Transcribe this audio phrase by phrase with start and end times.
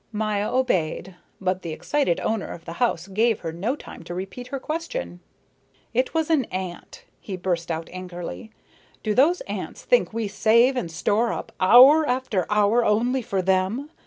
[0.11, 4.47] Maya obeyed, but the excited owner of the house gave her no time to repeat
[4.47, 5.19] her question.
[5.93, 8.49] "It was an ant," he burst out angrily.
[9.03, 13.91] "Do those ants think we save and store up hour after hour only for them!